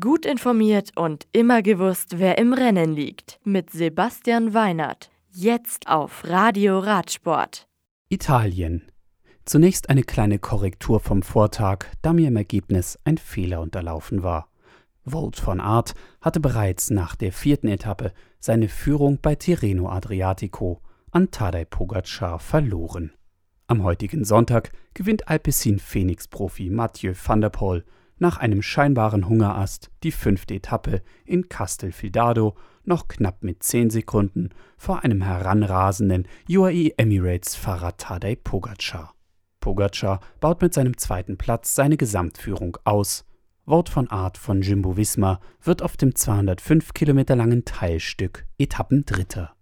Gut 0.00 0.24
informiert 0.24 0.92
und 0.96 1.26
immer 1.32 1.60
gewusst, 1.60 2.18
wer 2.18 2.38
im 2.38 2.54
Rennen 2.54 2.94
liegt. 2.94 3.38
Mit 3.44 3.68
Sebastian 3.68 4.54
Weinert. 4.54 5.10
Jetzt 5.30 5.88
auf 5.88 6.24
Radio 6.24 6.78
Radsport. 6.78 7.68
Italien. 8.08 8.90
Zunächst 9.44 9.90
eine 9.90 10.02
kleine 10.02 10.38
Korrektur 10.38 11.00
vom 11.00 11.20
Vortag, 11.20 11.84
da 12.00 12.14
mir 12.14 12.28
im 12.28 12.36
Ergebnis 12.36 12.98
ein 13.04 13.18
Fehler 13.18 13.60
unterlaufen 13.60 14.22
war. 14.22 14.48
Wout 15.04 15.32
von 15.34 15.60
Art 15.60 15.92
hatte 16.22 16.40
bereits 16.40 16.88
nach 16.88 17.14
der 17.14 17.32
vierten 17.32 17.68
Etappe 17.68 18.14
seine 18.40 18.68
Führung 18.68 19.18
bei 19.20 19.34
Tirreno 19.34 19.90
Adriatico 19.90 20.80
an 21.10 21.30
Tadej 21.30 21.66
Pogacar 21.66 22.38
verloren. 22.38 23.12
Am 23.66 23.82
heutigen 23.82 24.24
Sonntag 24.24 24.70
gewinnt 24.94 25.28
Alpecin 25.28 25.78
Phoenix-Profi 25.78 26.70
Mathieu 26.70 27.12
van 27.22 27.42
der 27.42 27.50
Poel 27.50 27.84
nach 28.18 28.38
einem 28.38 28.62
scheinbaren 28.62 29.28
Hungerast 29.28 29.90
die 30.02 30.12
fünfte 30.12 30.54
Etappe 30.54 31.02
in 31.24 31.48
Castelfidardo 31.48 32.54
noch 32.84 33.08
knapp 33.08 33.42
mit 33.42 33.62
10 33.62 33.90
Sekunden 33.90 34.50
vor 34.76 35.04
einem 35.04 35.22
heranrasenden 35.22 36.28
UAE 36.48 36.92
Emirates-Fahrer 36.96 37.96
Tadej 37.96 38.36
Pogacar. 38.36 39.14
Pogacar 39.60 40.20
baut 40.40 40.60
mit 40.60 40.74
seinem 40.74 40.96
zweiten 40.98 41.38
Platz 41.38 41.74
seine 41.74 41.96
Gesamtführung 41.96 42.76
aus. 42.84 43.24
Wort 43.64 43.88
von 43.88 44.10
Art 44.10 44.36
von 44.36 44.60
Jimbo 44.60 44.98
Visma 44.98 45.40
wird 45.62 45.80
auf 45.80 45.96
dem 45.96 46.14
205 46.14 46.92
Kilometer 46.92 47.34
langen 47.34 47.64
Teilstück 47.64 48.46
Etappendritter. 48.58 49.54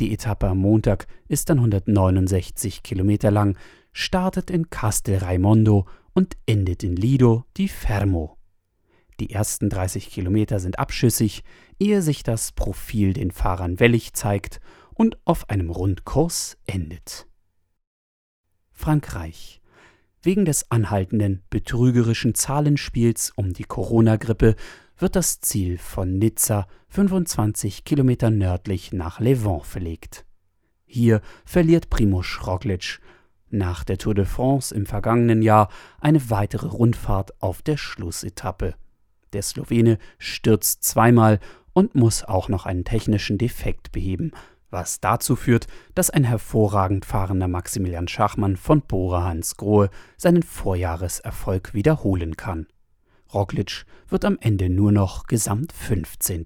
Die 0.00 0.14
Etappe 0.14 0.48
am 0.48 0.58
Montag 0.58 1.06
ist 1.28 1.50
dann 1.50 1.58
169 1.58 2.82
Kilometer 2.82 3.30
lang, 3.30 3.58
startet 3.92 4.50
in 4.50 4.70
Castel 4.70 5.18
Raimondo 5.18 5.86
und 6.14 6.36
endet 6.46 6.82
in 6.82 6.96
Lido 6.96 7.44
di 7.56 7.68
Fermo. 7.68 8.36
Die 9.20 9.30
ersten 9.30 9.70
30 9.70 10.10
Kilometer 10.10 10.58
sind 10.58 10.78
abschüssig, 10.78 11.44
ehe 11.78 12.02
sich 12.02 12.22
das 12.22 12.52
Profil 12.52 13.12
den 13.12 13.30
Fahrern 13.30 13.78
wellig 13.78 14.14
zeigt 14.14 14.60
und 14.94 15.18
auf 15.24 15.48
einem 15.48 15.70
Rundkurs 15.70 16.58
endet. 16.66 17.26
Frankreich. 18.72 19.60
Wegen 20.22 20.44
des 20.44 20.70
anhaltenden 20.70 21.42
betrügerischen 21.50 22.34
Zahlenspiels 22.34 23.32
um 23.34 23.52
die 23.52 23.64
Corona-Grippe 23.64 24.54
wird 24.96 25.16
das 25.16 25.40
Ziel 25.40 25.78
von 25.78 26.18
Nizza 26.18 26.68
25 26.88 27.84
Kilometer 27.84 28.30
nördlich 28.30 28.92
nach 28.92 29.18
Levant 29.18 29.66
verlegt. 29.66 30.24
Hier 30.84 31.22
verliert 31.44 31.90
Primoz 31.90 32.40
Roglic 32.46 33.00
nach 33.52 33.84
der 33.84 33.98
Tour 33.98 34.14
de 34.14 34.24
France 34.24 34.74
im 34.74 34.86
vergangenen 34.86 35.42
Jahr 35.42 35.68
eine 36.00 36.30
weitere 36.30 36.66
Rundfahrt 36.66 37.40
auf 37.42 37.62
der 37.62 37.76
Schlussetappe. 37.76 38.74
Der 39.32 39.42
Slowene 39.42 39.98
stürzt 40.18 40.84
zweimal 40.84 41.40
und 41.72 41.94
muss 41.94 42.24
auch 42.24 42.48
noch 42.48 42.66
einen 42.66 42.84
technischen 42.84 43.38
Defekt 43.38 43.92
beheben, 43.92 44.32
was 44.70 45.00
dazu 45.00 45.36
führt, 45.36 45.66
dass 45.94 46.10
ein 46.10 46.24
hervorragend 46.24 47.04
fahrender 47.04 47.48
Maximilian 47.48 48.08
Schachmann 48.08 48.56
von 48.56 48.80
Bora 48.82 49.24
Hansgrohe 49.24 49.90
seinen 50.16 50.42
Vorjahreserfolg 50.42 51.74
wiederholen 51.74 52.36
kann. 52.36 52.66
Roglic 53.32 53.84
wird 54.08 54.24
am 54.24 54.38
Ende 54.40 54.68
nur 54.68 54.92
noch 54.92 55.26
Gesamt 55.26 55.72
15. 55.72 56.44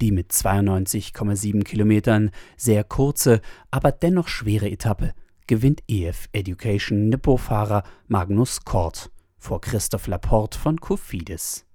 Die 0.00 0.12
mit 0.12 0.32
92,7 0.32 1.64
Kilometern 1.64 2.30
sehr 2.56 2.84
kurze, 2.84 3.40
aber 3.70 3.92
dennoch 3.92 4.28
schwere 4.28 4.70
Etappe 4.70 5.14
gewinnt 5.50 5.82
EF 5.88 6.28
Education 6.30 7.08
Nippo-Fahrer 7.08 7.82
Magnus 8.06 8.64
Kort 8.64 9.10
vor 9.36 9.60
Christoph 9.60 10.06
Laporte 10.06 10.56
von 10.56 10.80
Cofidis. 10.80 11.66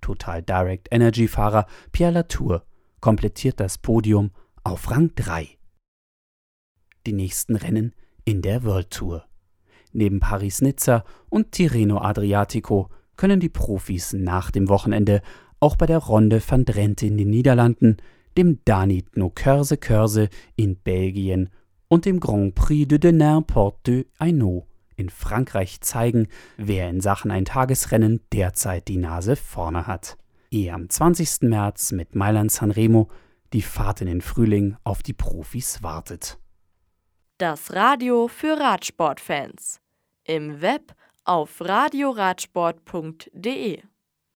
Total 0.00 0.42
Direct 0.42 0.88
Energy-Fahrer 0.90 1.66
Pierre 1.92 2.12
Latour 2.12 2.64
komplettiert 3.00 3.60
das 3.60 3.76
Podium 3.76 4.30
auf 4.64 4.90
Rang 4.90 5.14
3. 5.14 5.46
Die 7.04 7.12
nächsten 7.12 7.56
Rennen 7.56 7.92
in 8.24 8.40
der 8.40 8.64
World 8.64 8.88
Tour. 8.88 9.26
Neben 9.92 10.18
Paris-Nizza 10.18 11.04
und 11.28 11.52
Tirreno 11.52 11.98
Adriatico 11.98 12.88
können 13.16 13.40
die 13.40 13.50
Profis 13.50 14.14
nach 14.14 14.50
dem 14.50 14.70
Wochenende 14.70 15.20
auch 15.60 15.76
bei 15.76 15.84
der 15.84 15.98
Ronde 15.98 16.40
van 16.48 16.64
Drenthe 16.64 17.08
in 17.08 17.18
den 17.18 17.28
Niederlanden, 17.28 17.98
dem 18.38 18.60
Danit 18.64 19.18
No 19.18 19.28
Körse 19.28 19.76
Körse 19.76 20.30
in 20.56 20.76
Belgien 20.76 21.50
und 21.92 22.06
dem 22.06 22.20
Grand 22.20 22.54
Prix 22.54 22.88
de 22.88 22.98
Denain 22.98 23.44
Porte 23.44 23.82
de 23.84 24.06
Hainaut 24.18 24.64
in 24.96 25.10
Frankreich 25.10 25.82
zeigen, 25.82 26.28
wer 26.56 26.88
in 26.88 27.02
Sachen 27.02 27.30
ein 27.30 27.44
Tagesrennen 27.44 28.22
derzeit 28.32 28.88
die 28.88 28.96
Nase 28.96 29.36
vorne 29.36 29.86
hat. 29.86 30.16
Ehe 30.50 30.72
am 30.72 30.88
20. 30.88 31.42
März 31.42 31.92
mit 31.92 32.14
Mailand 32.14 32.50
Sanremo 32.50 33.10
die 33.52 33.60
Fahrt 33.60 34.00
in 34.00 34.06
den 34.06 34.22
Frühling 34.22 34.78
auf 34.84 35.02
die 35.02 35.12
Profis 35.12 35.82
wartet. 35.82 36.38
Das 37.36 37.74
Radio 37.74 38.26
für 38.26 38.58
Radsportfans. 38.58 39.82
Im 40.24 40.62
Web 40.62 40.94
auf 41.24 41.60
radioradsport.de 41.60 43.82